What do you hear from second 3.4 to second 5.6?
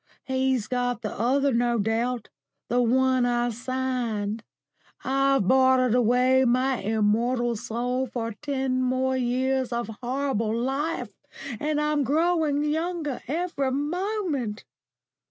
signed. I've